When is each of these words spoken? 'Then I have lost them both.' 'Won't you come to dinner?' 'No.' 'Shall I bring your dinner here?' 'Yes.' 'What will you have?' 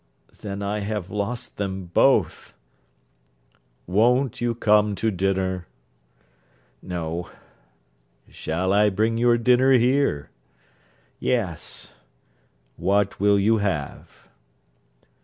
'Then 0.41 0.63
I 0.63 0.79
have 0.79 1.11
lost 1.11 1.57
them 1.57 1.85
both.' 1.93 2.55
'Won't 3.85 4.41
you 4.41 4.55
come 4.55 4.95
to 4.95 5.11
dinner?' 5.11 5.67
'No.' 6.81 7.29
'Shall 8.27 8.73
I 8.73 8.89
bring 8.89 9.19
your 9.19 9.37
dinner 9.37 9.73
here?' 9.73 10.31
'Yes.' 11.19 11.91
'What 12.79 13.19
will 13.19 13.37
you 13.37 13.57
have?' 13.59 14.27